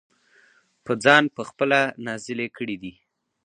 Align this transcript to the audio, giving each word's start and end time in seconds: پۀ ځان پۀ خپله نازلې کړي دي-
پۀ 0.83 0.91
ځان 1.03 1.23
پۀ 1.33 1.41
خپله 1.49 1.79
نازلې 2.05 2.47
کړي 2.57 2.75
دي- 2.83 2.93